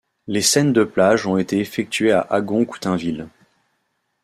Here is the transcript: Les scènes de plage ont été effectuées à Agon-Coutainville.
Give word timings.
Les 0.25 0.41
scènes 0.41 0.73
de 0.73 0.83
plage 0.83 1.27
ont 1.27 1.37
été 1.37 1.59
effectuées 1.59 2.11
à 2.11 2.21
Agon-Coutainville. 2.21 3.27